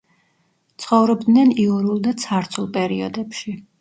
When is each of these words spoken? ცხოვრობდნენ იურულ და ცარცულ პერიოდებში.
ცხოვრობდნენ 0.85 1.53
იურულ 1.65 2.01
და 2.07 2.15
ცარცულ 2.25 2.71
პერიოდებში. 2.79 3.55